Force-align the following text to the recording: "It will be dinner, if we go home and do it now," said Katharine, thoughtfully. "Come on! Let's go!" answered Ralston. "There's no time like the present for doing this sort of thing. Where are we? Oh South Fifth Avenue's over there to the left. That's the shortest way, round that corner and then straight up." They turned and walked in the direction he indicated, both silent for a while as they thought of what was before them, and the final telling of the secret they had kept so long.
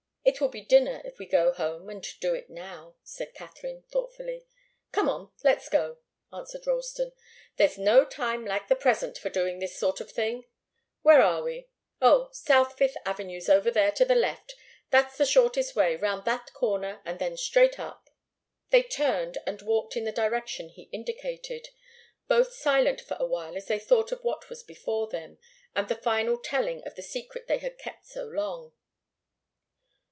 "It 0.23 0.39
will 0.39 0.49
be 0.49 0.61
dinner, 0.61 1.01
if 1.03 1.17
we 1.19 1.25
go 1.25 1.51
home 1.51 1.89
and 1.89 2.05
do 2.19 2.33
it 2.35 2.47
now," 2.49 2.95
said 3.03 3.33
Katharine, 3.33 3.81
thoughtfully. 3.91 4.45
"Come 4.91 5.09
on! 5.09 5.31
Let's 5.43 5.67
go!" 5.67 5.97
answered 6.31 6.65
Ralston. 6.67 7.11
"There's 7.57 7.77
no 7.79 8.05
time 8.05 8.45
like 8.45 8.67
the 8.67 8.75
present 8.75 9.17
for 9.17 9.29
doing 9.31 9.57
this 9.59 9.75
sort 9.77 9.99
of 9.99 10.11
thing. 10.11 10.45
Where 11.01 11.21
are 11.23 11.41
we? 11.43 11.67
Oh 12.03 12.29
South 12.33 12.77
Fifth 12.77 12.95
Avenue's 13.03 13.49
over 13.49 13.69
there 13.71 13.91
to 13.93 14.05
the 14.05 14.15
left. 14.15 14.53
That's 14.91 15.17
the 15.17 15.25
shortest 15.25 15.75
way, 15.75 15.95
round 15.95 16.23
that 16.25 16.53
corner 16.53 17.01
and 17.03 17.17
then 17.19 17.35
straight 17.35 17.77
up." 17.79 18.07
They 18.69 18.83
turned 18.83 19.39
and 19.47 19.61
walked 19.63 19.97
in 19.97 20.03
the 20.05 20.11
direction 20.13 20.69
he 20.69 20.83
indicated, 20.93 21.67
both 22.27 22.53
silent 22.53 23.01
for 23.01 23.17
a 23.19 23.25
while 23.25 23.57
as 23.57 23.65
they 23.65 23.79
thought 23.79 24.11
of 24.11 24.23
what 24.23 24.49
was 24.51 24.61
before 24.63 25.07
them, 25.07 25.39
and 25.75 25.87
the 25.89 25.95
final 25.95 26.37
telling 26.37 26.83
of 26.85 26.93
the 26.95 27.01
secret 27.03 27.47
they 27.47 27.57
had 27.57 27.77
kept 27.79 28.05
so 28.05 28.23
long. 28.27 28.71